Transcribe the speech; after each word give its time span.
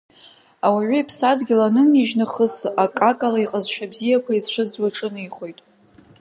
Ауаҩы 0.65 0.97
иԥсадгьыл 0.99 1.61
анынижь 1.67 2.13
нахыс 2.19 2.55
акакала 2.83 3.39
иҟазшьа 3.41 3.91
бзиақәа 3.91 4.31
ицәыӡуа 4.33 4.87
иҿынеихоит. 4.89 5.59